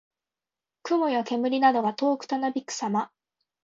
[0.81, 3.11] 雲や煙などが遠くたなびくさま。